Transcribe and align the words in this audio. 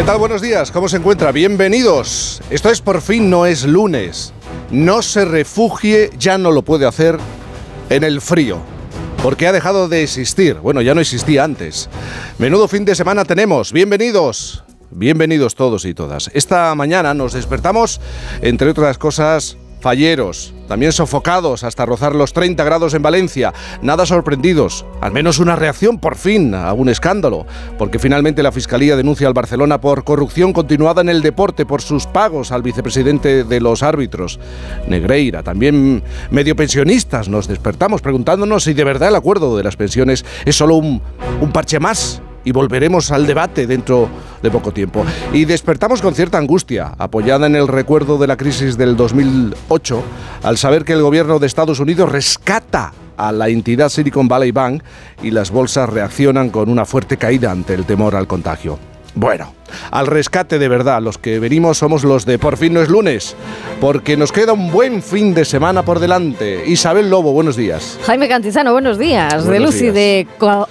¿Qué 0.00 0.06
tal? 0.06 0.16
Buenos 0.16 0.40
días, 0.40 0.70
¿cómo 0.70 0.88
se 0.88 0.96
encuentra? 0.96 1.30
Bienvenidos. 1.30 2.40
Esto 2.48 2.70
es 2.70 2.80
por 2.80 3.02
fin 3.02 3.28
no 3.28 3.44
es 3.44 3.66
lunes. 3.66 4.32
No 4.70 5.02
se 5.02 5.26
refugie, 5.26 6.08
ya 6.18 6.38
no 6.38 6.52
lo 6.52 6.62
puede 6.62 6.86
hacer 6.86 7.18
en 7.90 8.02
el 8.02 8.22
frío. 8.22 8.60
Porque 9.22 9.46
ha 9.46 9.52
dejado 9.52 9.90
de 9.90 10.02
existir. 10.02 10.54
Bueno, 10.54 10.80
ya 10.80 10.94
no 10.94 11.02
existía 11.02 11.44
antes. 11.44 11.90
Menudo 12.38 12.66
fin 12.66 12.86
de 12.86 12.94
semana 12.94 13.26
tenemos. 13.26 13.74
Bienvenidos. 13.74 14.64
Bienvenidos 14.90 15.54
todos 15.54 15.84
y 15.84 15.92
todas. 15.92 16.30
Esta 16.32 16.74
mañana 16.74 17.12
nos 17.12 17.34
despertamos, 17.34 18.00
entre 18.40 18.70
otras 18.70 18.96
cosas, 18.96 19.58
falleros, 19.80 20.54
también 20.68 20.92
sofocados 20.92 21.64
hasta 21.64 21.86
rozar 21.86 22.14
los 22.14 22.32
30 22.32 22.62
grados 22.64 22.94
en 22.94 23.02
Valencia, 23.02 23.52
nada 23.82 24.06
sorprendidos, 24.06 24.84
al 25.00 25.12
menos 25.12 25.38
una 25.38 25.56
reacción 25.56 25.98
por 25.98 26.16
fin 26.16 26.54
a 26.54 26.72
un 26.72 26.88
escándalo, 26.88 27.46
porque 27.78 27.98
finalmente 27.98 28.42
la 28.42 28.52
Fiscalía 28.52 28.96
denuncia 28.96 29.26
al 29.26 29.34
Barcelona 29.34 29.80
por 29.80 30.04
corrupción 30.04 30.52
continuada 30.52 31.00
en 31.00 31.08
el 31.08 31.22
deporte 31.22 31.66
por 31.66 31.82
sus 31.82 32.06
pagos 32.06 32.52
al 32.52 32.62
vicepresidente 32.62 33.44
de 33.44 33.60
los 33.60 33.82
árbitros, 33.82 34.38
Negreira, 34.86 35.42
también 35.42 36.02
medio 36.30 36.54
pensionistas, 36.54 37.28
nos 37.28 37.48
despertamos 37.48 38.02
preguntándonos 38.02 38.64
si 38.64 38.74
de 38.74 38.84
verdad 38.84 39.08
el 39.08 39.16
acuerdo 39.16 39.56
de 39.56 39.64
las 39.64 39.76
pensiones 39.76 40.24
es 40.44 40.56
solo 40.56 40.76
un, 40.76 41.02
un 41.40 41.52
parche 41.52 41.80
más 41.80 42.22
y 42.44 42.52
volveremos 42.52 43.10
al 43.10 43.26
debate 43.26 43.66
dentro 43.66 44.08
de 44.42 44.50
poco 44.50 44.72
tiempo. 44.72 45.04
Y 45.32 45.44
despertamos 45.44 46.00
con 46.02 46.14
cierta 46.14 46.38
angustia, 46.38 46.94
apoyada 46.98 47.46
en 47.46 47.56
el 47.56 47.68
recuerdo 47.68 48.18
de 48.18 48.26
la 48.26 48.36
crisis 48.36 48.76
del 48.76 48.96
2008, 48.96 50.02
al 50.42 50.56
saber 50.58 50.84
que 50.84 50.92
el 50.94 51.02
gobierno 51.02 51.38
de 51.38 51.46
Estados 51.46 51.80
Unidos 51.80 52.10
rescata 52.10 52.92
a 53.16 53.32
la 53.32 53.48
entidad 53.48 53.90
Silicon 53.90 54.28
Valley 54.28 54.50
Bank 54.50 54.82
y 55.22 55.30
las 55.30 55.50
bolsas 55.50 55.88
reaccionan 55.90 56.50
con 56.50 56.70
una 56.70 56.86
fuerte 56.86 57.16
caída 57.18 57.50
ante 57.50 57.74
el 57.74 57.84
temor 57.84 58.16
al 58.16 58.26
contagio. 58.26 58.78
Bueno, 59.14 59.52
al 59.90 60.06
rescate 60.06 60.58
de 60.58 60.68
verdad, 60.68 61.02
los 61.02 61.18
que 61.18 61.40
venimos 61.40 61.78
somos 61.78 62.04
los 62.04 62.24
de 62.26 62.38
Por 62.38 62.56
fin 62.56 62.72
no 62.74 62.80
es 62.80 62.88
lunes, 62.88 63.34
porque 63.80 64.16
nos 64.16 64.30
queda 64.30 64.52
un 64.52 64.70
buen 64.70 65.02
fin 65.02 65.34
de 65.34 65.44
semana 65.44 65.82
por 65.84 65.98
delante. 65.98 66.64
Isabel 66.66 67.10
Lobo, 67.10 67.32
buenos 67.32 67.56
días. 67.56 67.98
Jaime 68.04 68.28
Cantizano, 68.28 68.72
buenos 68.72 68.98
días. 68.98 69.44
Buenos 69.44 69.46
de 69.48 69.60
Lucy 69.60 69.80
días. 69.82 69.94
de 69.94 70.26
calor. 70.38 70.68